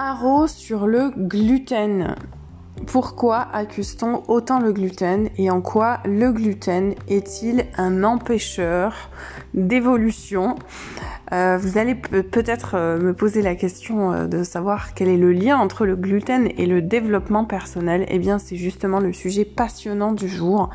Haro 0.00 0.46
sur 0.46 0.86
le 0.86 1.10
gluten. 1.10 2.14
Pourquoi 2.86 3.38
accuse-t-on 3.52 4.22
autant 4.28 4.60
le 4.60 4.72
gluten 4.72 5.28
et 5.36 5.50
en 5.50 5.60
quoi 5.60 5.98
le 6.04 6.30
gluten 6.30 6.94
est-il 7.08 7.66
un 7.76 8.04
empêcheur 8.04 9.10
d'évolution? 9.54 10.54
Euh, 11.32 11.58
Vous 11.60 11.78
allez 11.78 11.94
peut-être 11.94 12.74
euh, 12.74 12.98
me 12.98 13.14
poser 13.14 13.42
la 13.42 13.54
question 13.54 14.12
euh, 14.12 14.26
de 14.26 14.42
savoir 14.42 14.94
quel 14.94 15.08
est 15.08 15.16
le 15.16 15.32
lien 15.32 15.56
entre 15.58 15.86
le 15.86 15.96
gluten 15.96 16.48
et 16.56 16.66
le 16.66 16.82
développement 16.82 17.44
personnel. 17.44 18.06
Eh 18.08 18.18
bien, 18.18 18.38
c'est 18.38 18.56
justement 18.56 19.00
le 19.00 19.12
sujet 19.12 19.44
passionnant 19.44 20.12
du 20.12 20.28
jour. 20.28 20.70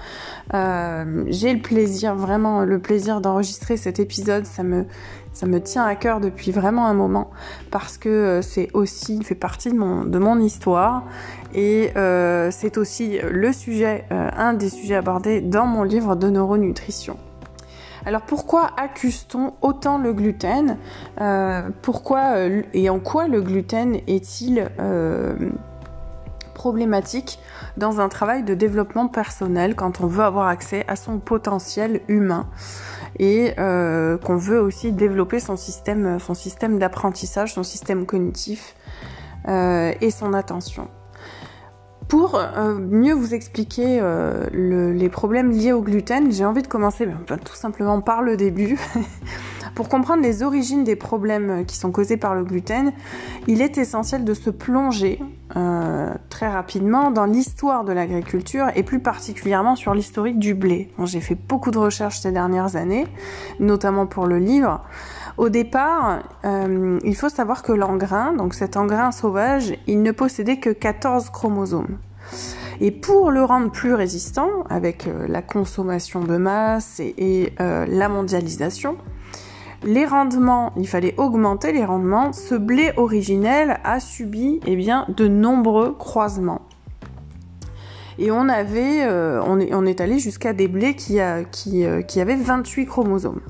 J'ai 0.52 1.54
le 1.54 1.62
plaisir, 1.62 2.16
vraiment 2.16 2.62
le 2.62 2.80
plaisir 2.80 3.22
d'enregistrer 3.22 3.78
cet 3.78 4.00
épisode. 4.00 4.46
Ça 4.46 4.64
me 4.64 4.86
ça 5.32 5.48
me 5.48 5.60
tient 5.60 5.84
à 5.84 5.96
cœur 5.96 6.20
depuis 6.20 6.52
vraiment 6.52 6.86
un 6.86 6.94
moment 6.94 7.32
parce 7.72 7.98
que 7.98 8.42
c'est 8.44 8.70
aussi, 8.74 9.16
il 9.16 9.24
fait 9.24 9.34
partie 9.34 9.72
de 9.72 9.76
mon, 9.76 10.06
de 10.06 10.20
mon 10.20 10.40
histoire 10.40 11.06
et 11.56 11.90
c'est 12.52 12.78
aussi 12.78 13.18
le 13.32 13.52
sujet, 13.52 14.06
un 14.12 14.54
des 14.54 14.70
sujets 14.70 14.96
abordés 14.96 15.42
dans 15.42 15.66
mon 15.66 15.82
livre 15.82 16.16
de 16.16 16.30
neuronutrition. 16.30 17.18
Alors 18.06 18.22
pourquoi 18.22 18.72
accuse-t-on 18.78 19.54
autant 19.62 19.98
le 19.98 20.14
gluten? 20.14 20.78
Euh, 21.22 21.70
Pourquoi 21.82 22.36
et 22.74 22.90
en 22.90 23.00
quoi 23.00 23.28
le 23.28 23.42
gluten 23.42 23.96
est-il 24.08 24.70
problématique 26.54 27.40
dans 27.78 28.00
un 28.00 28.10
travail 28.10 28.44
de 28.44 28.54
développement 28.54 29.08
personnel 29.08 29.76
quand 29.76 30.02
on 30.02 30.08
veut 30.08 30.24
avoir 30.24 30.48
accès 30.48 30.86
à 30.88 30.96
son 30.96 31.20
potentiel 31.20 32.02
humain 32.08 32.48
et 33.20 33.54
qu'on 33.56 34.38
veut 34.38 34.62
aussi 34.62 34.92
développer 34.92 35.40
son 35.40 35.56
système, 35.56 36.20
son 36.20 36.34
système 36.34 36.80
d'apprentissage, 36.80 37.54
son 37.54 37.64
système 37.64 38.06
cognitif 38.06 38.76
et 39.48 40.12
son 40.12 40.34
attention? 40.34 40.88
Pour 42.08 42.36
euh, 42.36 42.76
mieux 42.76 43.14
vous 43.14 43.34
expliquer 43.34 44.00
euh, 44.02 44.48
les 44.52 45.10
problèmes 45.10 45.52
liés 45.52 45.72
au 45.72 45.82
gluten, 45.82 46.32
j'ai 46.32 46.46
envie 46.46 46.62
de 46.62 46.68
commencer 46.68 47.06
ben, 47.06 47.38
tout 47.38 47.56
simplement 47.56 48.02
par 48.02 48.22
le 48.22 48.38
début. 48.38 48.80
Pour 49.76 49.90
comprendre 49.90 50.22
les 50.22 50.44
origines 50.44 50.84
des 50.84 50.96
problèmes 50.96 51.66
qui 51.66 51.78
sont 51.78 51.92
causés 51.92 52.18
par 52.18 52.36
le 52.36 52.44
gluten, 52.44 52.94
il 53.48 53.60
est 53.60 53.80
essentiel 53.80 54.24
de 54.24 54.36
se 54.36 54.52
plonger 54.52 55.20
euh, 55.56 56.14
très 56.30 56.48
rapidement 56.48 57.10
dans 57.10 57.26
l'histoire 57.26 57.84
de 57.84 57.92
l'agriculture 57.92 58.68
et 58.76 58.84
plus 58.84 59.00
particulièrement 59.00 59.76
sur 59.76 59.96
l'historique 59.96 60.38
du 60.38 60.54
blé. 60.54 60.92
j'ai 61.06 61.22
fait 61.22 61.36
beaucoup 61.36 61.72
de 61.72 61.80
recherches 61.80 62.20
ces 62.20 62.32
dernières 62.32 62.76
années, 62.76 63.08
notamment 63.60 64.06
pour 64.06 64.28
le 64.28 64.38
livre. 64.38 64.82
Au 65.38 65.50
départ, 65.50 66.20
euh, 66.46 67.00
il 67.04 67.16
faut 67.16 67.30
savoir 67.30 67.64
que 67.64 67.72
l'engrain, 67.72 68.34
donc 68.34 68.54
cet 68.54 68.78
engrain 68.78 69.12
sauvage, 69.12 69.74
il 69.88 70.04
ne 70.04 70.12
possédait 70.12 70.58
que 70.58 70.70
14 70.70 71.32
chromosomes. 71.32 71.98
Et 72.82 72.92
pour 72.92 73.32
le 73.32 73.44
rendre 73.44 73.72
plus 73.72 73.96
résistant, 73.96 74.50
avec 74.70 75.08
euh, 75.08 75.26
la 75.28 75.42
consommation 75.42 76.22
de 76.22 76.38
masse 76.38 77.00
et, 77.00 77.54
euh, 77.60 77.86
la 77.88 78.10
mondialisation, 78.10 78.98
les 79.84 80.06
rendements, 80.06 80.72
il 80.78 80.88
fallait 80.88 81.16
augmenter 81.18 81.72
les 81.72 81.84
rendements. 81.84 82.32
Ce 82.32 82.54
blé 82.54 82.94
originel 82.96 83.80
a 83.84 84.00
subi 84.00 84.60
eh 84.68 84.76
bien, 84.76 85.08
de 85.10 85.28
nombreux 85.28 85.94
croisements. 85.94 86.62
Et 88.20 88.30
on 88.30 88.48
avait, 88.48 89.08
on, 89.08 89.86
est, 89.88 90.00
allé 90.00 90.20
jusqu'à 90.20 90.54
des 90.54 90.68
blés 90.68 90.96
qui 90.96 91.20
avaient 91.20 92.36
28 92.36 92.86
chromosomes. 92.86 93.42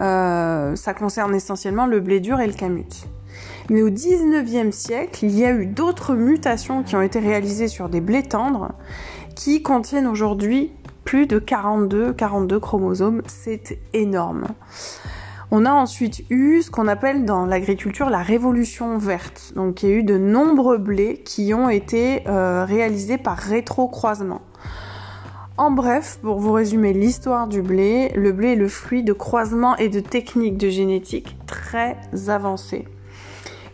Euh, 0.00 0.76
ça 0.76 0.94
concerne 0.94 1.34
essentiellement 1.34 1.86
le 1.86 2.00
blé 2.00 2.20
dur 2.20 2.40
et 2.40 2.46
le 2.46 2.52
camut. 2.52 3.06
Mais 3.68 3.82
au 3.82 3.90
19e 3.90 4.70
siècle, 4.72 5.24
il 5.24 5.36
y 5.36 5.44
a 5.44 5.52
eu 5.52 5.66
d'autres 5.66 6.14
mutations 6.14 6.82
qui 6.82 6.96
ont 6.96 7.02
été 7.02 7.18
réalisées 7.18 7.68
sur 7.68 7.88
des 7.88 8.00
blés 8.00 8.22
tendres 8.22 8.72
qui 9.34 9.62
contiennent 9.62 10.06
aujourd'hui 10.06 10.72
plus 11.04 11.26
de 11.26 11.38
42, 11.38 12.12
42 12.12 12.60
chromosomes. 12.60 13.22
C'est 13.26 13.78
énorme. 13.92 14.46
On 15.52 15.64
a 15.64 15.72
ensuite 15.72 16.24
eu 16.28 16.62
ce 16.62 16.70
qu'on 16.70 16.88
appelle 16.88 17.24
dans 17.24 17.46
l'agriculture 17.46 18.10
la 18.10 18.22
révolution 18.22 18.98
verte. 18.98 19.52
Donc 19.54 19.82
il 19.82 19.88
y 19.88 19.92
a 19.92 19.94
eu 19.94 20.02
de 20.02 20.18
nombreux 20.18 20.78
blés 20.78 21.22
qui 21.24 21.54
ont 21.54 21.68
été 21.68 22.26
euh, 22.26 22.64
réalisés 22.64 23.18
par 23.18 23.38
rétrocroisement. 23.38 24.42
En 25.58 25.70
bref, 25.70 26.18
pour 26.20 26.38
vous 26.38 26.52
résumer 26.52 26.92
l'histoire 26.92 27.48
du 27.48 27.62
blé, 27.62 28.12
le 28.14 28.32
blé 28.32 28.48
est 28.48 28.56
le 28.56 28.68
fruit 28.68 29.02
de 29.02 29.14
croisements 29.14 29.74
et 29.76 29.88
de 29.88 30.00
techniques 30.00 30.58
de 30.58 30.68
génétique 30.68 31.38
très 31.46 31.96
avancées. 32.28 32.86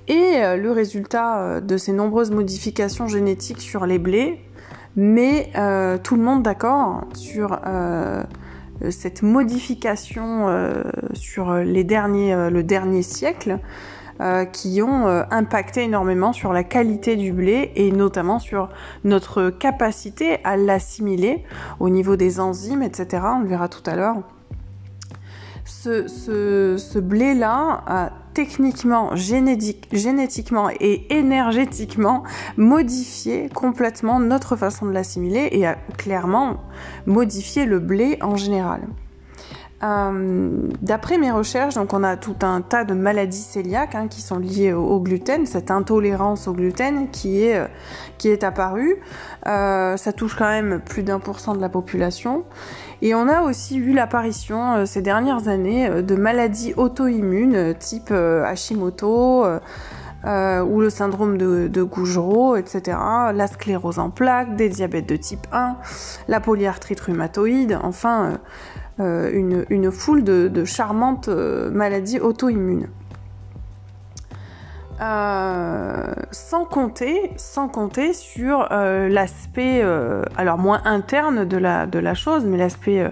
Et 0.07 0.37
euh, 0.37 0.57
le 0.57 0.71
résultat 0.71 1.41
euh, 1.41 1.61
de 1.61 1.77
ces 1.77 1.93
nombreuses 1.93 2.31
modifications 2.31 3.09
génétiques 3.09 3.61
sur 3.61 3.85
les 3.85 3.99
blés 3.99 4.39
met 4.95 5.51
euh, 5.57 5.99
tout 5.99 6.15
le 6.15 6.23
monde 6.23 6.45
d'accord 6.45 7.05
sur 7.15 7.59
cette 8.91 9.23
modification 9.23 10.49
sur 11.15 11.55
les 11.55 11.85
derniers, 11.85 12.51
le 12.51 12.63
dernier 12.63 13.03
siècle 13.03 13.59
euh, 14.21 14.45
qui 14.45 14.83
ont 14.83 15.07
euh, 15.07 15.23
impacté 15.31 15.83
énormément 15.85 16.33
sur 16.33 16.53
la 16.53 16.65
qualité 16.65 17.17
du 17.17 17.33
blé 17.33 17.73
et 17.77 17.91
notamment 17.91 18.39
sur 18.39 18.69
notre 19.05 19.51
capacité 19.51 20.39
à 20.45 20.57
l'assimiler 20.57 21.45
au 21.81 21.89
niveau 21.89 22.17
des 22.17 22.39
enzymes, 22.39 22.83
etc. 22.83 23.23
On 23.37 23.41
le 23.41 23.49
verra 23.49 23.69
tout 23.69 23.83
à 23.87 23.97
l'heure. 23.97 24.17
Ce, 25.65 26.07
ce, 26.09 26.99
blé-là 26.99 27.83
a 27.87 28.11
techniquement, 28.35 29.17
génétiquement 29.17 30.69
et 30.81 31.07
énergétiquement 31.17 32.23
modifié 32.57 33.49
complètement 33.49 34.21
notre 34.21 34.57
façon 34.57 34.87
de 34.87 34.93
l'assimiler 34.93 35.49
et 35.53 35.67
a 35.67 35.77
clairement 35.97 36.59
modifié 37.07 37.65
le 37.65 37.79
blé 37.79 38.19
en 38.21 38.37
général. 38.37 38.83
Euh, 39.83 40.69
d'après 40.81 41.19
mes 41.19 41.33
recherches, 41.33 41.75
donc 41.75 41.93
on 41.93 42.05
a 42.05 42.17
tout 42.17 42.37
un 42.43 42.61
tas 42.61 42.85
de 42.85 42.95
maladies 42.95 43.45
cœliaques 43.53 43.97
hein, 43.97 44.07
qui 44.09 44.21
sont 44.21 44.39
liées 44.39 44.73
au, 44.73 45.01
gluten, 45.01 45.45
cette 45.45 45.73
intolérance 45.73 46.47
au 46.47 46.53
gluten 46.53 47.11
qui 47.11 47.43
est, 47.43 47.59
euh, 47.59 47.67
qui 48.19 48.29
est 48.29 48.45
apparue. 48.45 48.99
Euh, 49.49 49.97
ça 49.97 50.13
touche 50.13 50.37
quand 50.37 50.49
même 50.49 50.81
plus 50.81 51.03
d'un 51.03 51.19
pour 51.19 51.41
cent 51.41 51.55
de 51.55 51.61
la 51.61 51.69
population. 51.69 52.45
Et 53.01 53.15
on 53.17 53.27
a 53.29 53.43
aussi 53.43 53.81
vu 53.81 53.93
l'apparition 53.93 54.87
ces 54.87 55.03
dernières 55.03 55.49
années 55.49 56.03
de 56.03 56.15
maladies 56.15 56.73
auto-immunes 56.77 57.75
type 57.75 58.13
Hashimoto. 58.13 59.45
ou 60.25 60.81
le 60.81 60.89
syndrome 60.89 61.37
de, 61.37 61.67
de 61.67 61.83
Gougerot, 61.83 62.55
etc., 62.55 62.97
la 63.35 63.49
sclérose 63.49 63.99
en 63.99 64.11
plaques, 64.11 64.55
des 64.55 64.69
diabètes 64.69 65.09
de 65.09 65.17
type 65.17 65.49
1, 65.51 65.79
la 66.29 66.39
polyarthrite 66.39 67.01
rhumatoïde, 67.01 67.77
enfin, 67.83 68.25
euh, 68.25 68.37
une, 68.99 69.91
foule 69.91 70.25
de, 70.25 70.65
charmantes 70.65 71.29
euh, 71.29 71.71
maladies 71.71 72.21
auto-immunes. 72.21 72.89
Euh, 75.01 76.13
sans 76.31 76.65
compter, 76.65 77.33
sans 77.37 77.69
compter 77.69 78.13
sur 78.13 78.69
l'aspect, 78.71 79.83
alors 80.37 80.59
moins 80.59 80.83
interne 80.85 81.45
de 81.45 81.59
la 81.99 82.15
chose, 82.15 82.45
mais 82.45 82.57
l'aspect 82.57 83.11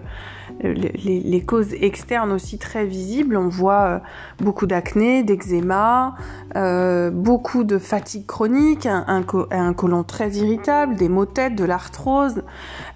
les, 0.63 1.43
causes 1.43 1.75
externes 1.75 2.33
aussi 2.33 2.59
très 2.59 2.85
visibles. 2.85 3.37
On 3.37 3.49
voit 3.49 3.83
euh, 3.83 3.99
beaucoup 4.39 4.67
d'acné, 4.67 5.23
d'eczéma, 5.23 6.15
euh, 6.57 7.11
beaucoup 7.11 7.65
de 7.65 7.79
fatigue 7.79 8.27
chronique, 8.27 8.87
un, 8.87 9.25
un, 9.51 9.73
côlon 9.75 10.03
très 10.05 10.31
irritable, 10.33 10.97
des 10.97 11.09
maux 11.09 11.27
de 11.27 11.31
tête, 11.31 11.55
de 11.55 11.65
l'arthrose. 11.65 12.43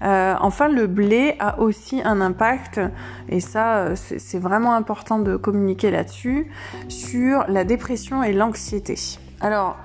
Euh, 0.02 0.34
enfin, 0.40 0.68
le 0.68 0.86
blé 0.86 1.36
a 1.38 1.60
aussi 1.60 2.02
un 2.04 2.20
impact, 2.20 2.80
et 3.28 3.40
ça, 3.40 3.94
c'est 3.96 4.38
vraiment 4.38 4.74
important 4.74 5.18
de 5.18 5.36
communiquer 5.36 5.90
là-dessus, 5.90 6.50
sur 6.88 7.44
la 7.48 7.64
dépression 7.64 8.22
et 8.22 8.32
l'anxiété. 8.32 8.96
Alors, 9.40 9.76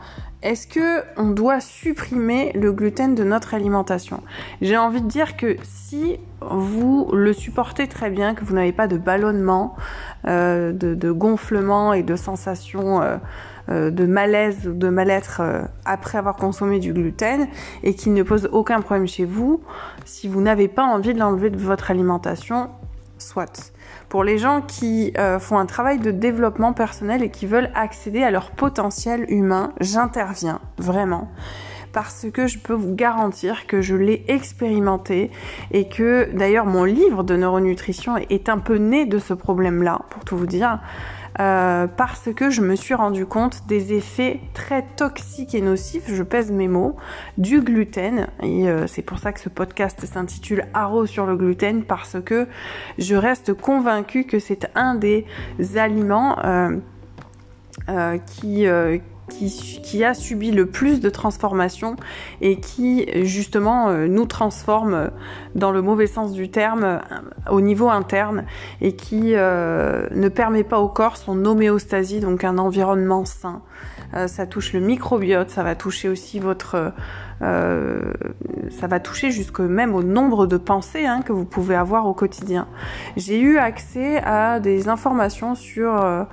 est-ce 0.41 0.67
que 0.67 1.03
on 1.17 1.31
doit 1.31 1.59
supprimer 1.59 2.53
le 2.53 2.71
gluten 2.71 3.13
de 3.13 3.23
notre 3.25 3.53
alimentation? 3.53 4.23
J'ai 4.61 4.77
envie 4.77 5.01
de 5.01 5.07
dire 5.07 5.35
que 5.35 5.57
si 5.63 6.17
vous 6.41 7.09
le 7.11 7.33
supportez 7.33 7.87
très 7.87 8.09
bien, 8.09 8.33
que 8.35 8.45
vous 8.45 8.55
n'avez 8.55 8.71
pas 8.71 8.87
de 8.87 8.97
ballonnement, 8.97 9.75
euh, 10.27 10.71
de, 10.71 11.11
gonflement 11.11 11.91
et 11.91 12.03
de 12.03 12.15
sensation 12.15 13.01
euh, 13.01 13.17
euh, 13.69 13.91
de 13.91 14.05
malaise 14.05 14.67
ou 14.67 14.73
de 14.73 14.87
mal-être 14.87 15.41
après 15.83 16.17
avoir 16.17 16.37
consommé 16.37 16.79
du 16.79 16.93
gluten 16.93 17.47
et 17.83 17.93
qu'il 17.93 18.13
ne 18.13 18.23
pose 18.23 18.47
aucun 18.53 18.79
problème 18.79 19.07
chez 19.07 19.25
vous, 19.25 19.61
si 20.05 20.29
vous 20.29 20.41
n'avez 20.41 20.69
pas 20.69 20.83
envie 20.83 21.13
de 21.13 21.19
l'enlever 21.19 21.49
de 21.49 21.57
votre 21.57 21.91
alimentation, 21.91 22.69
soit. 23.19 23.73
Pour 24.09 24.23
les 24.23 24.37
gens 24.37 24.61
qui 24.61 25.13
euh, 25.17 25.39
font 25.39 25.57
un 25.57 25.65
travail 25.65 25.99
de 25.99 26.11
développement 26.11 26.73
personnel 26.73 27.23
et 27.23 27.29
qui 27.29 27.45
veulent 27.45 27.71
accéder 27.75 28.23
à 28.23 28.31
leur 28.31 28.51
potentiel 28.51 29.25
humain, 29.29 29.73
j'interviens 29.79 30.59
vraiment. 30.77 31.29
parce 31.91 32.27
que 32.31 32.45
je 32.45 32.59
peux 32.59 32.73
vous 32.73 32.93
garantir 32.93 33.65
que 33.65 33.81
je 33.81 33.95
l'ai 33.95 34.23
expérimenté 34.27 35.31
et 35.71 35.89
que 35.89 36.29
d'ailleurs 36.33 36.67
mon 36.67 36.83
livre 36.83 37.23
de 37.23 37.35
neuronutrition 37.35 38.17
est 38.17 38.47
un 38.47 38.59
peu 38.59 38.75
né 38.75 39.07
de 39.07 39.17
ce 39.17 39.33
problème-là, 39.33 40.01
pour 40.11 40.23
tout 40.23 40.37
vous 40.37 40.45
dire. 40.45 40.79
Euh, 41.39 41.87
parce 41.87 42.29
que 42.33 42.49
je 42.49 42.61
me 42.61 42.75
suis 42.75 42.93
rendu 42.93 43.25
compte 43.25 43.65
des 43.67 43.93
effets 43.93 44.41
très 44.53 44.83
toxiques 44.97 45.55
et 45.55 45.61
nocifs, 45.61 46.03
je 46.07 46.23
pèse 46.23 46.51
mes 46.51 46.67
mots, 46.67 46.97
du 47.37 47.61
gluten. 47.61 48.27
Et 48.43 48.67
euh, 48.67 48.87
c'est 48.87 49.01
pour 49.01 49.19
ça 49.19 49.31
que 49.31 49.39
ce 49.39 49.47
podcast 49.47 50.05
s'intitule 50.05 50.65
Haro 50.73 51.05
sur 51.05 51.25
le 51.25 51.37
gluten, 51.37 51.83
parce 51.83 52.17
que 52.23 52.47
je 52.97 53.15
reste 53.15 53.53
convaincue 53.53 54.25
que 54.25 54.39
c'est 54.39 54.69
un 54.75 54.95
des 54.95 55.25
aliments 55.77 56.37
euh, 56.43 58.17
qui 58.25 58.65
qui, 59.29 60.03
a 60.03 60.13
subi 60.13 60.51
le 60.51 60.65
plus 60.65 60.99
de 60.99 61.09
transformations 61.09 61.95
et 62.41 62.59
qui 62.59 63.07
justement 63.25 63.89
euh, 63.89 64.07
nous 64.07 64.25
transforme 64.25 64.93
euh, 64.93 65.07
dans 65.55 65.71
le 65.71 65.81
mauvais 65.81 66.07
sens 66.07 66.33
du 66.33 66.49
terme 66.49 66.83
euh, 66.83 66.99
au 67.49 67.61
niveau 67.61 67.89
interne 67.89 68.45
et 68.81 68.95
qui 68.95 69.33
ne 69.33 70.29
permet 70.29 70.63
pas 70.63 70.79
au 70.79 70.89
corps 70.89 71.17
son 71.17 71.45
homéostasie, 71.45 72.19
donc 72.19 72.43
un 72.43 72.57
environnement 72.57 73.25
sain. 73.25 73.61
ça 74.27 74.45
touche 74.45 74.73
le 74.73 74.79
microbiote, 74.79 75.49
ça 75.49 75.63
va 75.63 75.75
toucher 75.75 76.09
aussi 76.09 76.39
votre... 76.39 76.93
ça 77.41 78.87
va 78.87 78.99
toucher 78.99 79.31
jusque 79.31 79.59
même 79.59 79.93
au 79.95 80.03
nombre 80.03 80.47
de 80.47 80.57
pensées 80.57 81.05
hein, 81.05 81.21
que 81.21 81.33
vous 81.33 81.45
pouvez 81.45 81.75
avoir 81.75 82.05
au 82.07 82.13
quotidien. 82.13 82.67
J'ai 83.17 83.39
eu 83.39 83.57
accès 83.57 84.21
à 84.23 84.59
des 84.59 84.89
informations 84.89 85.55
sur 85.55 86.27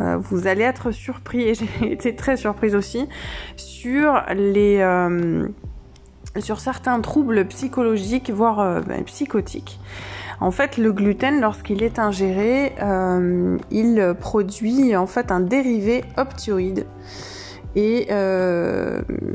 euh, 0.00 0.16
vous 0.16 0.46
allez 0.46 0.62
être 0.62 0.90
surpris, 0.90 1.42
et 1.42 1.54
j'ai 1.54 1.68
été 1.92 2.14
très 2.14 2.36
surprise 2.36 2.74
aussi, 2.74 3.08
sur 3.56 4.22
les... 4.34 4.78
Euh, 4.80 5.48
sur 6.38 6.60
certains 6.60 7.00
troubles 7.00 7.44
psychologiques, 7.46 8.30
voire 8.30 8.60
euh, 8.60 8.80
ben, 8.82 9.02
psychotiques. 9.02 9.80
En 10.38 10.52
fait, 10.52 10.78
le 10.78 10.92
gluten, 10.92 11.40
lorsqu'il 11.40 11.82
est 11.82 11.98
ingéré, 11.98 12.72
il 13.70 14.14
produit 14.18 14.96
en 14.96 15.06
fait 15.06 15.30
un 15.32 15.40
dérivé 15.40 16.02
optioïde. 16.16 16.86
Et 17.76 18.08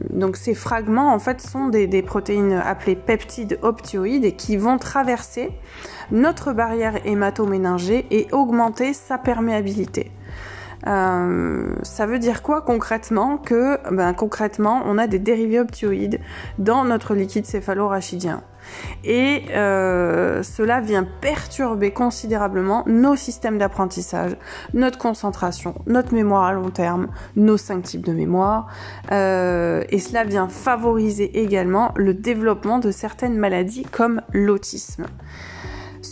donc 0.09 0.35
ces 0.35 0.55
fragments 0.55 1.13
en 1.13 1.19
fait 1.19 1.41
sont 1.41 1.67
des, 1.67 1.85
des, 1.85 2.01
protéines 2.01 2.53
appelées 2.53 2.95
peptides 2.95 3.59
optioïdes 3.61 4.35
qui 4.35 4.57
vont 4.57 4.79
traverser 4.79 5.51
notre 6.09 6.53
barrière 6.53 7.05
hématoméningée 7.05 8.07
et 8.09 8.27
augmenter 8.31 8.93
sa 8.93 9.19
perméabilité. 9.19 10.11
Euh, 10.87 11.75
ça 11.83 12.05
veut 12.05 12.19
dire 12.19 12.41
quoi 12.41 12.61
concrètement 12.61 13.37
Que 13.37 13.79
ben, 13.91 14.13
concrètement, 14.13 14.83
on 14.85 14.97
a 14.97 15.07
des 15.07 15.19
dérivés 15.19 15.59
optioïdes 15.59 16.19
dans 16.59 16.85
notre 16.85 17.15
liquide 17.15 17.45
céphalo-rachidien. 17.45 18.43
Et 19.03 19.43
euh, 19.51 20.41
cela 20.43 20.81
vient 20.81 21.07
perturber 21.21 21.91
considérablement 21.91 22.83
nos 22.87 23.15
systèmes 23.15 23.57
d'apprentissage, 23.57 24.35
notre 24.73 24.97
concentration, 24.97 25.75
notre 25.85 26.13
mémoire 26.13 26.45
à 26.45 26.53
long 26.53 26.69
terme, 26.69 27.07
nos 27.35 27.57
cinq 27.57 27.83
types 27.83 28.05
de 28.05 28.13
mémoire. 28.13 28.67
Euh, 29.11 29.83
et 29.89 29.99
cela 29.99 30.23
vient 30.23 30.47
favoriser 30.47 31.39
également 31.39 31.93
le 31.95 32.13
développement 32.13 32.79
de 32.79 32.91
certaines 32.91 33.37
maladies 33.37 33.85
comme 33.91 34.21
l'autisme 34.33 35.05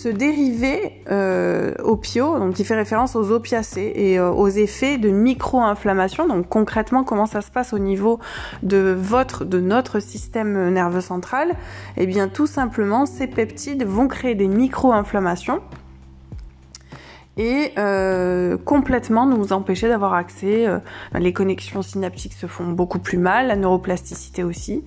ce 0.03 0.09
dérivé 0.09 1.01
euh, 1.09 1.73
opio, 1.81 2.37
donc 2.37 2.55
qui 2.55 2.65
fait 2.65 2.75
référence 2.75 3.15
aux 3.15 3.31
opiacés 3.31 3.93
et 3.95 4.19
euh, 4.19 4.31
aux 4.31 4.49
effets 4.49 4.97
de 4.97 5.09
micro-inflammation. 5.09 6.27
Donc 6.27 6.49
concrètement, 6.49 7.05
comment 7.05 7.25
ça 7.25 7.39
se 7.39 7.49
passe 7.49 7.71
au 7.71 7.79
niveau 7.79 8.19
de 8.63 8.93
votre, 8.99 9.45
de 9.45 9.61
notre 9.61 10.01
système 10.01 10.71
nerveux 10.71 10.99
central? 10.99 11.53
Eh 11.95 12.05
bien, 12.05 12.27
tout 12.27 12.47
simplement, 12.47 13.05
ces 13.05 13.27
peptides 13.27 13.85
vont 13.85 14.09
créer 14.09 14.35
des 14.35 14.49
micro-inflammations 14.49 15.61
et 17.37 17.71
euh, 17.77 18.57
complètement 18.57 19.25
nous 19.25 19.53
empêcher 19.53 19.87
d'avoir 19.87 20.13
accès. 20.13 20.67
Euh, 20.67 20.79
les 21.17 21.33
connexions 21.33 21.81
synaptiques 21.81 22.33
se 22.33 22.45
font 22.45 22.67
beaucoup 22.67 22.99
plus 22.99 23.17
mal, 23.17 23.47
la 23.47 23.55
neuroplasticité 23.55 24.43
aussi, 24.43 24.83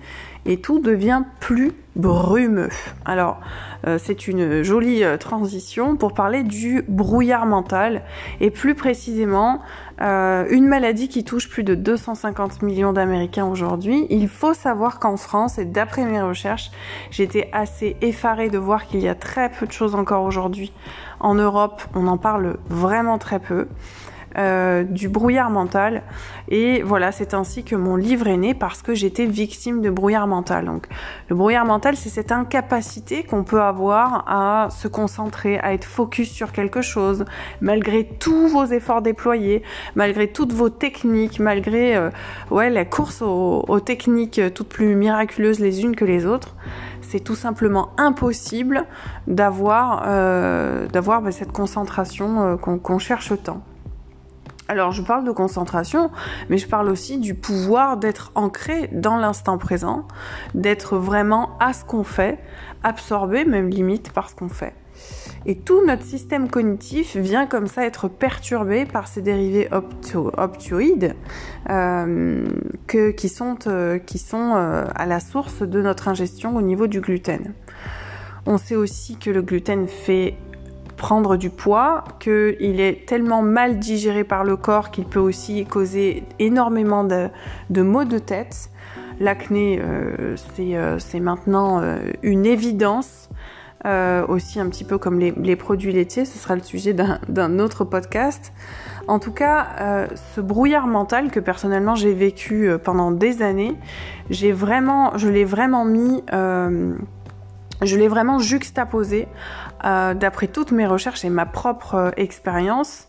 et 0.47 0.57
tout 0.57 0.79
devient 0.79 1.23
plus 1.39 1.73
brumeux. 1.95 2.69
Alors, 3.05 3.39
euh, 3.85 3.97
c'est 4.01 4.27
une 4.27 4.63
jolie 4.63 5.03
transition 5.19 5.95
pour 5.95 6.13
parler 6.13 6.43
du 6.43 6.83
brouillard 6.87 7.45
mental, 7.45 8.03
et 8.39 8.49
plus 8.49 8.75
précisément, 8.75 9.61
une 9.99 10.67
maladie 10.67 11.09
qui 11.09 11.23
touche 11.23 11.49
plus 11.49 11.63
de 11.63 11.73
250 11.73 12.61
millions 12.61 12.93
d'Américains 12.93 13.47
aujourd'hui. 13.47 14.05
Il 14.11 14.29
faut 14.29 14.53
savoir 14.53 14.99
qu'en 14.99 15.17
France, 15.17 15.57
et 15.57 15.65
d'après 15.65 16.05
mes 16.05 16.21
recherches, 16.21 16.69
j'étais 17.09 17.49
assez 17.51 17.97
effarée 18.01 18.49
de 18.49 18.59
voir 18.59 18.85
qu'il 18.85 18.99
y 18.99 19.07
a 19.07 19.15
très 19.15 19.49
peu 19.49 19.65
de 19.65 19.71
choses 19.71 19.95
encore 19.95 20.23
aujourd'hui 20.23 20.71
en 21.19 21.35
Europe, 21.35 21.81
on 21.95 22.07
en 22.07 22.17
parle 22.17 22.57
vraiment 22.69 23.17
très 23.17 23.39
peu. 23.39 23.67
Euh, 24.37 24.83
du 24.83 25.09
brouillard 25.09 25.49
mental. 25.49 26.03
Et 26.47 26.83
voilà 26.83 27.11
c'est 27.11 27.33
ainsi 27.33 27.63
que 27.63 27.75
mon 27.75 27.95
livre 27.95 28.27
est 28.27 28.37
né 28.37 28.53
parce 28.53 28.83
que 28.83 28.93
j'étais 28.93 29.25
victime 29.25 29.81
de 29.81 29.89
brouillard 29.89 30.27
mental. 30.27 30.65
Donc 30.65 30.85
le 31.29 31.35
brouillard 31.35 31.65
mental 31.65 31.95
c'est 31.95 32.09
cette 32.09 32.31
incapacité 32.31 33.23
qu'on 33.23 33.43
peut 33.43 33.61
avoir 33.61 34.25
à 34.27 34.69
se 34.69 34.87
concentrer 34.87 35.57
à 35.57 35.73
être 35.73 35.85
focus 35.85 36.31
sur 36.31 36.51
quelque 36.51 36.83
chose 36.83 37.25
malgré 37.61 38.03
tous 38.05 38.47
vos 38.47 38.65
efforts 38.65 39.01
déployés 39.01 39.63
malgré 39.95 40.27
toutes 40.27 40.53
vos 40.53 40.69
techniques 40.69 41.39
malgré 41.39 41.95
euh, 41.95 42.11
ouais 42.51 42.69
la 42.69 42.85
course 42.85 43.23
aux, 43.23 43.79
techniques 43.79 44.39
toutes 44.53 44.69
plus 44.69 44.95
miraculeuses 44.95 45.59
les 45.59 45.81
unes 45.81 45.95
que 45.95 46.05
les 46.05 46.27
autres. 46.27 46.55
C'est 47.01 47.21
tout 47.21 47.35
simplement 47.35 47.89
impossible 47.97 48.85
d'avoir 49.25 50.03
euh, 50.05 50.85
bah, 50.93 51.31
cette 51.31 51.51
concentration 51.51 52.41
euh, 52.41 52.55
qu'on 52.57 52.99
cherche 52.99 53.33
tant. 53.43 53.63
Alors 54.67 54.91
je 54.91 55.01
parle 55.01 55.23
de 55.23 55.31
concentration, 55.31 56.11
mais 56.49 56.57
je 56.57 56.67
parle 56.67 56.89
aussi 56.89 57.19
du 57.19 57.33
pouvoir 57.35 57.97
d'être 57.97 58.31
ancré 58.35 58.89
dans 58.91 59.17
l'instant 59.17 59.57
présent, 59.57 60.05
d'être 60.55 60.97
vraiment 60.97 61.57
à 61.59 61.73
ce 61.73 61.85
qu'on 61.85 62.03
fait, 62.03 62.39
absorbé 62.83 63.45
même 63.45 63.69
limite 63.69 64.11
par 64.11 64.29
ce 64.29 64.35
qu'on 64.35 64.49
fait. 64.49 64.73
Et 65.45 65.55
tout 65.55 65.85
notre 65.85 66.03
système 66.03 66.49
cognitif 66.49 67.15
vient 67.15 67.45
comme 67.45 67.67
ça 67.67 67.85
être 67.85 68.09
perturbé 68.09 68.85
par 68.85 69.07
ces 69.07 69.21
dérivés 69.21 69.69
optioïdes 69.71 71.15
euh, 71.69 72.45
qui 72.87 73.29
sont, 73.29 73.57
euh, 73.67 73.99
qui 73.99 74.17
sont 74.17 74.53
euh, 74.55 74.85
à 74.95 75.05
la 75.05 75.19
source 75.19 75.61
de 75.61 75.81
notre 75.81 76.09
ingestion 76.09 76.55
au 76.55 76.61
niveau 76.61 76.87
du 76.87 76.99
gluten. 76.99 77.53
On 78.45 78.57
sait 78.57 78.75
aussi 78.75 79.17
que 79.17 79.29
le 79.29 79.41
gluten 79.41 79.87
fait 79.87 80.35
prendre 80.97 81.37
du 81.37 81.49
poids, 81.49 82.03
qu'il 82.19 82.81
est 82.81 83.07
tellement 83.07 83.41
mal 83.41 83.79
digéré 83.79 84.23
par 84.23 84.43
le 84.43 84.57
corps 84.57 84.91
qu'il 84.91 85.05
peut 85.05 85.19
aussi 85.19 85.65
causer 85.65 86.23
énormément 86.39 87.03
de, 87.03 87.29
de 87.69 87.81
maux 87.81 88.03
de 88.03 88.17
tête. 88.17 88.69
L'acné, 89.19 89.81
c'est 90.35 91.19
maintenant 91.19 91.81
une 92.21 92.45
évidence. 92.45 93.29
Euh, 93.85 94.25
aussi 94.27 94.59
un 94.59 94.67
petit 94.69 94.83
peu 94.83 94.97
comme 94.97 95.19
les, 95.19 95.55
produits 95.55 95.93
laitiers, 95.93 96.25
ce 96.25 96.39
sera 96.39 96.55
le 96.55 96.61
sujet 96.61 96.93
d'un 96.93 97.59
autre 97.59 97.85
podcast. 97.85 98.51
En 99.07 99.19
tout 99.19 99.31
cas, 99.31 99.67
euh, 99.79 100.07
ce 100.35 100.41
brouillard 100.41 100.87
mental 100.87 101.29
que 101.29 101.39
personnellement 101.39 101.93
j'ai 101.93 102.13
vécu 102.13 102.67
euh, 102.67 102.79
pendant 102.79 103.11
des 103.11 103.43
années, 103.43 103.75
vraiment, 104.51 105.15
je 105.15 105.29
l'ai 105.29 105.45
vraiment 105.45 105.85
mis, 105.85 106.23
je 107.81 107.95
l'ai 107.95 108.07
vraiment 108.07 108.39
juxtaposé 108.39 109.27
d'après 109.83 110.47
toutes 110.47 110.71
mes 110.71 110.87
recherches 110.87 111.23
et 111.25 111.29
ma 111.29 111.45
propre 111.45 112.13
expérience. 112.17 113.07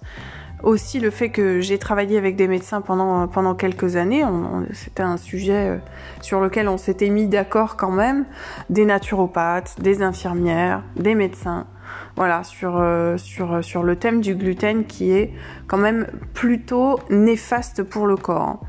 Aussi 0.62 0.98
le 0.98 1.10
fait 1.10 1.30
que 1.30 1.60
j'ai 1.60 1.78
travaillé 1.78 2.18
avec 2.18 2.34
des 2.34 2.48
médecins 2.48 2.80
pendant, 2.80 3.28
pendant 3.28 3.54
quelques 3.54 3.94
années, 3.94 4.24
c'était 4.72 5.04
un 5.04 5.16
sujet 5.16 5.68
euh, 5.68 5.78
sur 6.20 6.40
lequel 6.40 6.68
on 6.68 6.76
s'était 6.76 7.10
mis 7.10 7.28
d'accord 7.28 7.76
quand 7.76 7.92
même, 7.92 8.24
des 8.68 8.84
naturopathes, 8.84 9.80
des 9.80 10.02
infirmières, 10.02 10.82
des 10.96 11.14
médecins, 11.14 11.66
voilà, 12.16 12.42
sur, 12.42 12.76
euh, 12.76 13.16
sur, 13.16 13.62
sur 13.62 13.84
le 13.84 13.94
thème 13.94 14.20
du 14.20 14.34
gluten 14.34 14.84
qui 14.84 15.12
est 15.12 15.32
quand 15.68 15.78
même 15.78 16.08
plutôt 16.34 16.98
néfaste 17.08 17.84
pour 17.84 18.08
le 18.08 18.16
corps. 18.16 18.60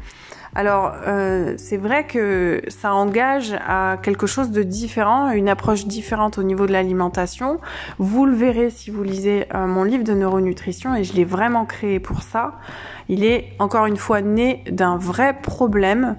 Alors, 0.56 0.94
euh, 1.06 1.54
c'est 1.58 1.78
vrai 1.78 2.08
que 2.08 2.62
ça 2.70 2.94
engage 2.94 3.56
à 3.68 3.98
quelque 4.02 4.26
chose 4.26 4.50
de 4.50 4.64
différent, 4.64 5.30
une 5.32 5.48
approche 5.48 5.86
différente 5.86 6.40
au 6.40 6.44
niveau 6.44 6.66
de 6.66 6.72
l'alimentation. 6.72 7.60
Vous 8.00 8.26
le 8.26 8.34
verrez 8.34 8.72
si 8.72 8.90
vous 8.90 9.04
lisez 9.04 9.46
euh, 9.54 9.68
mon 9.68 9.84
livre 9.84 10.04
de 10.04 10.14
neuronutrition 10.14 10.96
et 10.96 11.04
je 11.04 11.14
l'ai 11.14 11.24
vraiment 11.24 11.66
créé 11.66 12.00
pour 12.00 12.24
ça. 12.24 12.56
Il 13.10 13.24
est 13.24 13.54
encore 13.60 13.86
une 13.86 13.98
fois 13.98 14.22
né 14.22 14.64
d'un 14.72 14.98
vrai 14.98 15.36
problème 15.40 16.18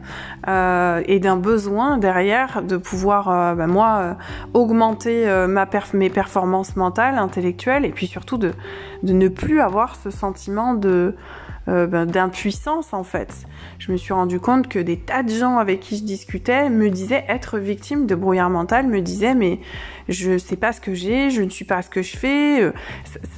euh, 0.49 1.03
et 1.07 1.19
d'un 1.19 1.37
besoin 1.37 1.99
derrière 1.99 2.63
de 2.63 2.77
pouvoir, 2.77 3.55
bah, 3.57 3.67
moi, 3.67 4.17
augmenter 4.55 5.27
ma 5.49 5.69
mes 5.95 6.11
performances 6.11 6.77
mentales, 6.77 7.17
intellectuelles 7.19 7.85
et 7.85 7.91
puis 7.91 8.07
surtout 8.07 8.39
de, 8.39 8.53
de 9.03 9.13
ne 9.13 9.29
plus 9.29 9.61
avoir 9.61 9.95
ce 9.97 10.11
sentiment 10.11 10.75
de 10.75 11.15
euh, 11.71 11.87
ben, 11.87 12.05
d'impuissance 12.05 12.93
en 12.93 13.05
fait. 13.05 13.47
Je 13.79 13.93
me 13.93 13.97
suis 13.97 14.13
rendu 14.13 14.41
compte 14.41 14.69
que 14.69 14.79
des 14.79 14.99
tas 14.99 15.23
de 15.23 15.31
gens 15.31 15.59
avec 15.59 15.81
qui 15.81 15.97
je 15.99 16.03
discutais 16.03 16.69
me 16.69 16.91
disaient 16.91 17.25
être 17.29 17.59
victime 17.59 18.07
de 18.07 18.15
brouillard 18.15 18.51
mental, 18.51 18.87
me 18.87 19.01
disaient 19.01 19.35
mais 19.35 19.61
je 20.09 20.37
sais 20.39 20.57
pas 20.57 20.73
ce 20.73 20.81
que 20.81 20.95
j'ai, 20.95 21.31
je 21.31 21.43
ne 21.43 21.49
suis 21.49 21.65
pas 21.65 21.83
ce 21.83 21.89
que 21.89 22.03
je 22.03 22.17
fais, 22.17 22.63
euh, 22.63 22.73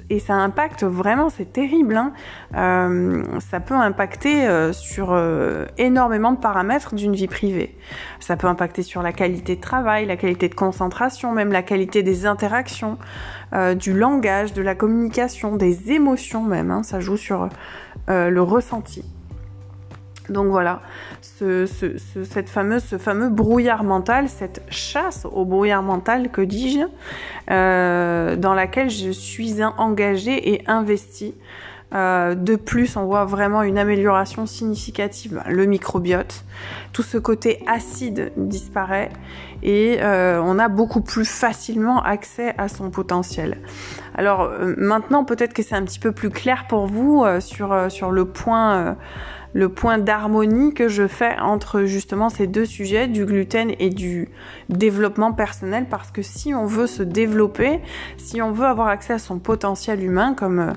et 0.09 0.19
ça 0.19 0.35
impacte 0.35 0.83
vraiment, 0.85 1.29
c'est 1.29 1.53
terrible. 1.53 1.97
Hein. 1.97 2.13
Euh, 2.57 3.23
ça 3.41 3.61
peut 3.61 3.75
impacter 3.75 4.73
sur 4.73 5.17
énormément 5.79 6.33
de 6.33 6.39
paramètres 6.39 6.95
d'une 6.95 7.15
vie 7.15 7.29
privée. 7.29 7.77
Ça 8.21 8.37
peut 8.37 8.47
impacter 8.47 8.83
sur 8.83 9.03
la 9.03 9.13
qualité 9.13 9.57
de 9.57 9.61
travail, 9.61 10.07
la 10.07 10.17
qualité 10.17 10.49
de 10.49 10.55
concentration, 10.55 11.33
même 11.33 11.53
la 11.53 11.63
qualité 11.63 12.03
des 12.03 12.25
interactions, 12.25 12.99
du 13.75 13.93
langage, 13.93 14.53
de 14.53 14.63
la 14.63 14.75
communication, 14.75 15.57
des 15.57 15.93
émotions 15.93 16.43
même. 16.43 16.71
Hein. 16.71 16.83
Ça 16.83 17.01
joue 17.01 17.17
sur 17.17 17.49
euh, 18.09 18.31
le 18.31 18.43
ressenti. 18.43 19.05
Donc 20.29 20.49
voilà, 20.49 20.81
ce 21.21 21.67
fameux 22.97 23.29
brouillard 23.29 23.85
mental, 23.85 24.29
cette 24.29 24.63
chasse 24.71 25.27
au 25.31 25.45
brouillard 25.45 25.83
mental, 25.83 26.31
que 26.31 26.41
dis-je, 26.41 26.87
euh, 27.51 28.37
dans 28.37 28.55
laquelle 28.55 28.89
je 28.89 29.11
suis 29.11 29.63
engagée 29.65 30.55
et 30.55 30.63
investie. 30.69 31.35
Euh, 31.95 32.35
de 32.35 32.57
plus, 32.57 32.97
on 32.97 33.05
voit 33.05 33.25
vraiment 33.25 33.63
une 33.63 33.79
amélioration 33.79 34.47
significative. 34.47 35.43
Le 35.47 35.67
microbiote, 35.67 36.45
tout 36.93 37.03
ce 37.03 37.19
côté 37.19 37.63
acide 37.67 38.33
disparaît 38.37 39.11
et 39.63 39.99
euh, 40.01 40.41
on 40.43 40.59
a 40.59 40.69
beaucoup 40.69 41.03
plus 41.03 41.29
facilement 41.29 42.03
accès 42.03 42.55
à 42.59 42.69
son 42.69 42.91
potentiel. 42.91 43.59
Alors 44.15 44.43
euh, 44.43 44.75
maintenant, 44.79 45.25
peut-être 45.25 45.53
que 45.53 45.63
c'est 45.63 45.75
un 45.75 45.85
petit 45.85 45.99
peu 45.99 46.13
plus 46.13 46.31
clair 46.31 46.67
pour 46.69 46.87
vous 46.87 47.25
sur, 47.41 47.91
sur 47.91 48.11
le 48.11 48.25
point 48.25 48.97
le 49.53 49.69
point 49.69 49.99
d'harmonie 49.99 50.73
que 50.75 50.89
je 50.89 51.07
fais 51.07 51.37
entre 51.41 51.85
justement 51.85 52.29
ces 52.29 52.47
deux 52.47 52.65
sujets, 52.65 53.09
du 53.09 53.27
gluten 53.27 53.73
et 53.79 53.91
du 53.91 54.29
développement 54.69 55.33
personnel, 55.33 55.87
parce 55.91 56.11
que 56.11 56.23
si 56.23 56.55
on 56.55 56.67
veut 56.67 56.87
se 56.87 57.03
développer, 57.03 57.81
si 58.17 58.41
on 58.41 58.53
veut 58.53 58.67
avoir 58.67 58.89
accès 58.89 59.15
à 59.15 59.19
son 59.19 59.39
potentiel 59.39 60.03
humain, 60.03 60.35
comme 60.35 60.73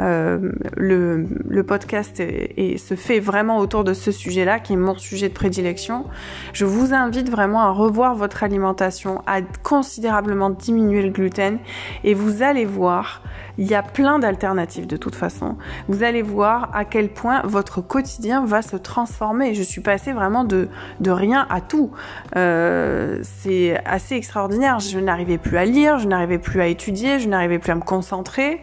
euh, 0.00 0.52
le, 0.76 1.26
le, 1.46 1.62
podcast 1.62 2.20
et 2.20 2.78
se 2.78 2.94
fait 2.94 3.18
vraiment 3.18 3.58
autour 3.58 3.84
de 3.84 3.94
ce 3.94 4.10
sujet-là, 4.10 4.60
qui 4.60 4.74
est 4.74 4.76
mon 4.76 4.96
sujet 4.96 5.28
de 5.28 5.34
prédilection, 5.34 6.04
je 6.52 6.64
vous 6.64 6.94
invite 6.94 7.30
vraiment 7.30 7.60
à 7.60 7.70
revoir 7.70 8.14
votre 8.14 8.42
alimentation, 8.42 9.22
à 9.26 9.40
considérablement 9.62 10.50
diminuer 10.50 11.02
le 11.02 11.10
gluten, 11.10 11.58
et 12.04 12.14
vous 12.14 12.42
allez 12.42 12.64
voir 12.64 13.22
il 13.58 13.66
y 13.66 13.74
a 13.74 13.82
plein 13.82 14.18
d'alternatives 14.18 14.86
de 14.86 14.96
toute 14.96 15.14
façon. 15.14 15.56
Vous 15.88 16.02
allez 16.02 16.22
voir 16.22 16.70
à 16.74 16.84
quel 16.84 17.08
point 17.08 17.42
votre 17.44 17.80
quotidien 17.80 18.44
va 18.44 18.62
se 18.62 18.76
transformer. 18.76 19.54
Je 19.54 19.62
suis 19.62 19.80
passée 19.80 20.12
vraiment 20.12 20.44
de, 20.44 20.68
de 21.00 21.10
rien 21.10 21.46
à 21.50 21.60
tout. 21.60 21.90
Euh, 22.36 23.20
c'est 23.22 23.78
assez 23.84 24.14
extraordinaire. 24.14 24.80
Je 24.80 24.98
n'arrivais 24.98 25.38
plus 25.38 25.56
à 25.56 25.64
lire, 25.64 25.98
je 25.98 26.06
n'arrivais 26.06 26.38
plus 26.38 26.60
à 26.60 26.66
étudier, 26.66 27.18
je 27.18 27.28
n'arrivais 27.28 27.58
plus 27.58 27.72
à 27.72 27.76
me 27.76 27.80
concentrer. 27.80 28.60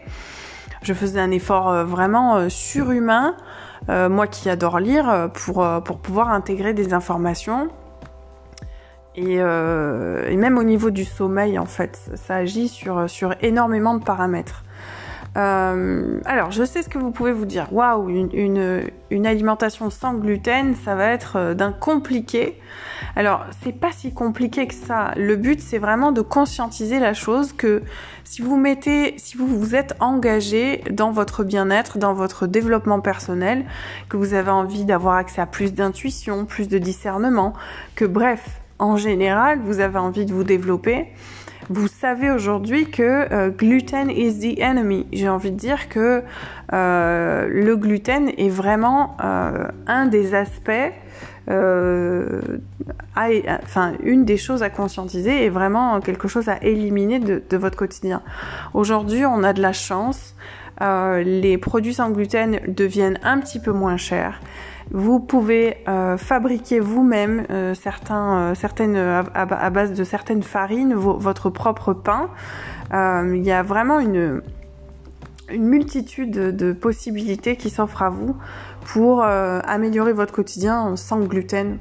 Je 0.82 0.94
faisais 0.94 1.20
un 1.20 1.32
effort 1.32 1.70
euh, 1.70 1.84
vraiment 1.84 2.36
euh, 2.36 2.50
surhumain, 2.50 3.36
moi 3.90 4.28
qui 4.28 4.50
adore 4.50 4.80
lire, 4.80 5.30
pour, 5.34 5.68
pour 5.84 5.98
pouvoir 5.98 6.30
intégrer 6.30 6.74
des 6.74 6.94
informations. 6.94 7.70
Et, 9.15 9.36
et, 9.36 10.36
même 10.38 10.58
au 10.58 10.63
niveau 10.63 10.89
du 10.89 11.05
sommeil, 11.05 11.60
en 11.60 11.65
fait, 11.65 12.00
ça 12.15 12.38
agit 12.38 12.67
sur, 12.67 13.10
sur 13.10 13.36
énormément 13.41 13.96
de 13.96 14.03
paramètres. 14.03 14.63
Euh, 15.36 16.20
alors, 16.25 16.51
je 16.51 16.63
sais 16.63 16.84
ce 16.84 16.89
que 16.89 17.00
vous 17.00 17.12
pouvez 17.12 17.32
vous 17.32 17.46
dire. 17.46 17.67
Waouh, 17.74 18.10
une, 18.10 18.84
une, 19.10 19.25
alimentation 19.25 19.89
sans 19.89 20.13
gluten, 20.13 20.75
ça 20.75 20.96
va 20.96 21.08
être 21.08 21.38
euh, 21.38 21.53
d'un 21.53 21.72
compliqué. 21.72 22.60
Alors, 23.15 23.46
c'est 23.63 23.72
pas 23.72 23.91
si 23.91 24.13
compliqué 24.13 24.67
que 24.67 24.75
ça. 24.75 25.12
Le 25.15 25.36
but, 25.36 25.60
c'est 25.60 25.79
vraiment 25.79 26.12
de 26.12 26.22
conscientiser 26.22 27.00
la 27.00 27.13
chose 27.13 27.51
que 27.53 27.82
si 28.24 28.41
vous 28.41 28.58
mettez, 28.58 29.15
si 29.17 29.38
vous 29.38 29.48
vous 29.48 29.75
êtes 29.75 29.96
engagé 30.00 30.84
dans 30.91 31.12
votre 31.12 31.43
bien-être, 31.43 31.98
dans 31.98 32.13
votre 32.13 32.46
développement 32.46 33.00
personnel, 33.00 33.65
que 34.10 34.17
vous 34.17 34.36
avez 34.36 34.51
envie 34.51 34.86
d'avoir 34.86 35.15
accès 35.15 35.41
à 35.41 35.48
plus 35.48 35.74
d'intuition, 35.74 36.46
plus 36.46 36.67
de 36.67 36.77
discernement, 36.77 37.53
que 37.96 38.05
bref, 38.05 38.62
en 38.80 38.98
général, 38.98 39.60
vous 39.63 39.80
avez 39.80 40.00
envie 40.00 40.25
de 40.25 40.34
vous 40.34 40.44
développer, 40.44 41.08
vous 41.70 41.88
savez 41.88 42.30
aujourd'hui 42.30 42.89
que 42.89 43.32
euh, 43.32 43.50
gluten 43.50 44.10
is 44.10 44.39
the 44.39 44.60
enemy. 44.60 45.08
J'ai 45.13 45.30
envie 45.30 45.51
de 45.51 45.56
dire 45.56 45.88
que 45.88 46.22
euh, 46.74 47.48
le 47.50 47.77
gluten 47.77 48.30
est 48.38 48.50
vraiment 48.50 49.15
euh, 49.24 49.68
un 49.88 50.08
des 50.08 50.36
aspects, 50.36 50.72
enfin 51.48 52.34
une 54.03 54.25
des 54.25 54.38
choses 54.38 54.63
à 54.63 54.70
conscientiser 54.70 55.46
et 55.46 55.50
vraiment 55.50 56.00
quelque 56.00 56.27
chose 56.27 56.50
à 56.50 56.62
éliminer 56.62 57.20
de, 57.20 57.42
de 57.50 57.58
votre 57.58 57.77
quotidien. 57.77 58.22
Aujourd'hui, 58.74 59.25
on 59.25 59.44
a 59.44 59.53
de 59.53 59.62
la 59.62 59.74
chance. 59.74 60.36
les 60.82 61.58
produits 61.58 61.94
sans 61.94 62.12
gluten 62.12 62.60
deviennent 62.68 63.20
un 63.24 63.39
petit 63.39 63.60
peu 63.60 63.72
moins 63.72 63.98
chers. 63.98 64.39
Vous 64.94 65.20
pouvez 65.20 65.78
euh, 65.88 66.18
fabriquer 66.18 66.80
vous-même 66.80 67.48
euh, 67.50 67.74
certains, 67.74 68.38
euh, 68.38 68.56
certaines 68.56 68.96
à, 68.96 69.70
base 69.72 69.94
de 69.94 70.04
certaines 70.04 70.44
farines 70.44 70.94
votre 70.94 71.50
propre 71.50 71.94
pain. 71.94 72.30
il 72.92 73.44
y 73.44 73.52
a 73.52 73.64
vraiment 73.64 74.00
une, 74.00 74.44
une 75.50 75.66
multitude 75.66 76.30
de, 76.30 76.74
possibilités 76.74 77.56
qui 77.56 77.72
s'offrent 77.72 78.04
à 78.04 78.12
vous 78.12 78.36
pour 78.86 79.24
améliorer 79.24 80.14
votre 80.14 80.34
quotidien 80.34 80.96
sans 80.96 81.22
gluten. 81.22 81.80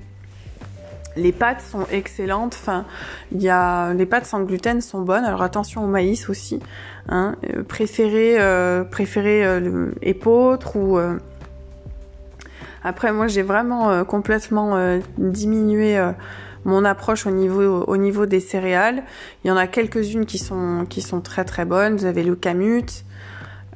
Les 1.14 1.32
pâtes 1.32 1.60
sont 1.60 1.84
excellentes. 1.90 2.56
Enfin, 2.58 2.86
il 3.32 3.42
y 3.42 3.50
a 3.50 3.92
les 3.92 4.06
pâtes 4.06 4.24
sans 4.24 4.40
gluten 4.42 4.80
sont 4.80 5.02
bonnes. 5.02 5.24
Alors 5.24 5.42
attention 5.42 5.84
au 5.84 5.86
maïs 5.86 6.30
aussi. 6.30 6.60
Hein. 7.10 7.36
Préférez, 7.68 8.38
préférez 8.90 9.60
épeautre 10.00 10.76
ou 10.76 10.98
après, 12.84 13.12
moi, 13.12 13.28
j'ai 13.28 13.42
vraiment 13.42 13.90
euh, 13.90 14.04
complètement 14.04 14.76
euh, 14.76 15.00
diminué 15.18 15.98
euh, 15.98 16.12
mon 16.64 16.84
approche 16.84 17.26
au 17.26 17.30
niveau, 17.30 17.84
au 17.84 17.96
niveau 17.96 18.26
des 18.26 18.40
céréales. 18.40 19.04
Il 19.44 19.48
y 19.48 19.50
en 19.50 19.56
a 19.56 19.66
quelques-unes 19.66 20.26
qui 20.26 20.38
sont, 20.38 20.86
qui 20.88 21.00
sont 21.00 21.20
très 21.20 21.44
très 21.44 21.64
bonnes. 21.64 21.96
Vous 21.96 22.04
avez 22.04 22.22
le 22.22 22.34
camut. 22.34 23.04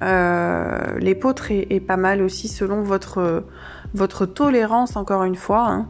Euh, 0.03 0.99
l'épeautre 0.99 1.51
est, 1.51 1.69
est, 1.71 1.81
pas 1.81 1.97
mal 1.97 2.21
aussi 2.21 2.49
selon 2.49 2.83
votre 2.83 3.45
votre 3.95 4.27
tolérance 4.27 4.97
encore 4.97 5.25
une 5.25 5.37
fois. 5.37 5.69
Hein. 5.69 5.89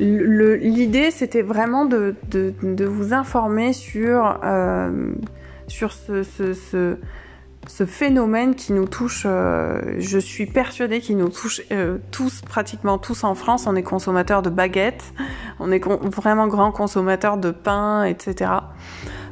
L'idée 0.00 1.12
c'était 1.12 1.42
vraiment 1.42 1.84
de, 1.84 2.16
de, 2.30 2.52
de, 2.62 2.84
vous 2.84 3.12
informer 3.12 3.72
sur 3.72 4.40
euh, 4.42 5.12
sur 5.68 5.92
ce, 5.92 6.24
ce, 6.24 6.52
ce, 6.52 6.96
ce 7.68 7.86
phénomène 7.86 8.54
qui 8.54 8.72
nous 8.72 8.86
touche, 8.86 9.24
euh, 9.26 9.96
je 9.98 10.18
suis 10.18 10.46
persuadée 10.46 11.00
qu'il 11.00 11.16
nous 11.16 11.28
touche 11.28 11.62
euh, 11.72 11.98
tous, 12.10 12.42
pratiquement 12.42 12.98
tous 12.98 13.24
en 13.24 13.34
France. 13.34 13.66
On 13.66 13.74
est 13.76 13.82
consommateurs 13.82 14.42
de 14.42 14.50
baguettes, 14.50 15.14
on 15.60 15.72
est 15.72 15.82
vraiment 15.84 16.46
grand 16.46 16.72
consommateurs 16.72 17.36
de 17.36 17.50
pain, 17.50 18.04
etc. 18.04 18.50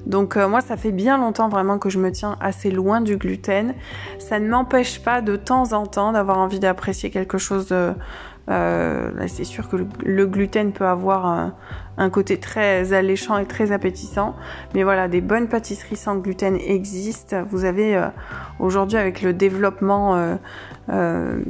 Donc 0.06 0.36
euh, 0.36 0.48
moi, 0.48 0.60
ça 0.60 0.76
fait 0.76 0.92
bien 0.92 1.18
longtemps 1.18 1.48
vraiment 1.48 1.78
que 1.78 1.88
je 1.88 1.98
me 1.98 2.10
tiens 2.10 2.36
assez 2.40 2.70
loin 2.70 3.00
du 3.00 3.16
gluten. 3.16 3.74
Ça 4.18 4.40
ne 4.40 4.48
m'empêche 4.48 5.02
pas 5.02 5.20
de 5.20 5.36
temps 5.36 5.72
en 5.72 5.86
temps 5.86 6.12
d'avoir 6.12 6.38
envie 6.38 6.58
d'apprécier 6.58 7.10
quelque 7.10 7.38
chose 7.38 7.68
de 7.68 7.92
euh, 8.50 9.10
c'est 9.28 9.44
sûr 9.44 9.68
que 9.68 9.76
le, 10.04 10.26
gluten 10.26 10.72
peut 10.72 10.86
avoir 10.86 11.26
un, 11.96 12.10
côté 12.10 12.38
très 12.38 12.92
alléchant 12.92 13.38
et 13.38 13.46
très 13.46 13.70
appétissant, 13.70 14.34
mais 14.74 14.82
voilà, 14.82 15.08
des 15.08 15.20
bonnes 15.20 15.48
pâtisseries 15.48 15.96
sans 15.96 16.16
gluten 16.16 16.56
existent. 16.56 17.44
Vous 17.48 17.64
avez 17.64 17.96
euh, 17.96 18.06
aujourd'hui 18.58 18.98
avec 18.98 19.22
le 19.22 19.32
développement 19.32 20.16
euh, 20.88 21.40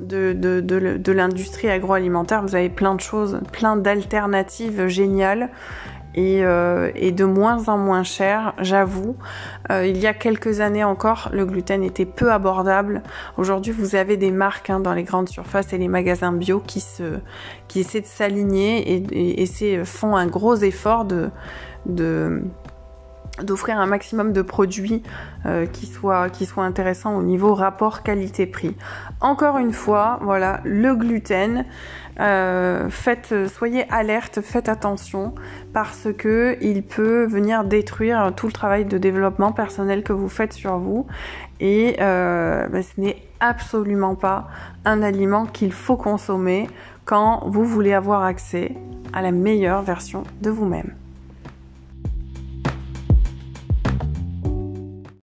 de, 0.00 0.32
de, 0.34 0.60
de 0.60 1.12
l'industrie 1.12 1.70
agroalimentaire, 1.70 2.42
vous 2.42 2.54
avez 2.54 2.68
plein 2.68 2.94
de 2.94 3.00
choses, 3.00 3.40
plein 3.52 3.76
d'alternatives 3.76 4.88
géniales 4.88 5.48
euh, 6.18 6.90
et, 6.94 7.12
de 7.12 7.24
moins 7.24 7.68
en 7.68 7.76
moins 7.76 8.02
cher, 8.02 8.54
j'avoue. 8.58 9.16
Euh, 9.70 9.86
il 9.86 9.98
y 9.98 10.06
a 10.06 10.14
quelques 10.14 10.60
années 10.60 10.84
encore, 10.84 11.28
le 11.32 11.44
gluten 11.44 11.82
était 11.82 12.06
peu 12.06 12.32
abordable. 12.32 13.02
Aujourd'hui, 13.36 13.72
vous 13.72 13.96
avez 13.96 14.16
des 14.16 14.30
marques 14.30 14.70
hein, 14.70 14.80
dans 14.80 14.94
les 14.94 15.02
grandes 15.02 15.28
surfaces 15.28 15.72
et 15.72 15.78
les 15.78 15.88
magasins 15.88 16.32
bio 16.32 16.60
qui 16.60 16.80
se, 16.80 17.18
qui 17.68 17.80
essaient 17.80 18.00
de 18.00 18.06
s'aligner 18.06 18.94
et, 18.94 19.42
et, 19.42 19.84
font 19.84 20.16
un 20.16 20.26
gros 20.26 20.56
effort 20.56 21.04
de, 21.04 21.30
de 21.84 22.42
d'offrir 23.42 23.78
un 23.78 23.86
maximum 23.86 24.32
de 24.32 24.42
produits 24.42 25.02
euh, 25.44 25.66
qui 25.66 25.86
soient 25.86 26.30
qui 26.30 26.46
soient 26.46 26.64
intéressants 26.64 27.16
au 27.16 27.22
niveau 27.22 27.54
rapport 27.54 28.02
qualité-prix. 28.02 28.76
Encore 29.20 29.58
une 29.58 29.72
fois, 29.72 30.18
voilà, 30.22 30.60
le 30.64 30.94
gluten, 30.94 31.64
euh, 32.18 32.88
soyez 33.48 33.84
alerte, 33.90 34.40
faites 34.40 34.68
attention 34.68 35.34
parce 35.72 36.08
que 36.16 36.56
il 36.60 36.82
peut 36.82 37.26
venir 37.26 37.64
détruire 37.64 38.32
tout 38.34 38.46
le 38.46 38.52
travail 38.52 38.84
de 38.84 38.98
développement 38.98 39.52
personnel 39.52 40.02
que 40.02 40.12
vous 40.12 40.28
faites 40.28 40.52
sur 40.52 40.78
vous 40.78 41.06
et 41.60 41.96
euh, 42.00 42.66
ben, 42.68 42.82
ce 42.82 43.00
n'est 43.00 43.22
absolument 43.40 44.14
pas 44.14 44.48
un 44.84 45.02
aliment 45.02 45.46
qu'il 45.46 45.72
faut 45.72 45.96
consommer 45.96 46.68
quand 47.04 47.44
vous 47.46 47.64
voulez 47.64 47.92
avoir 47.92 48.22
accès 48.22 48.74
à 49.12 49.22
la 49.22 49.30
meilleure 49.30 49.82
version 49.82 50.24
de 50.40 50.50
vous-même. 50.50 50.94